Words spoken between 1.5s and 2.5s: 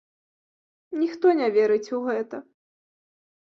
верыць у гэта.